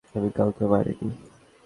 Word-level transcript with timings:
আমি 0.15 0.29
কাউকে 0.37 0.63
মারিনি। 0.65 1.09